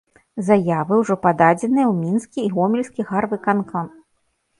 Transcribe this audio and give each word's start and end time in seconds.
Заявы 0.45 0.93
ўжо 1.01 1.17
пададзеныя 1.25 1.85
ў 1.91 2.05
мінскі 2.05 2.39
і 2.45 2.49
гомельскі 2.55 3.01
гарвыканкамы. 3.11 3.95